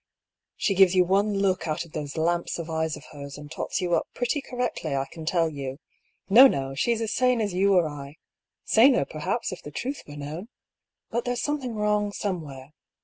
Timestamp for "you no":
5.47-6.47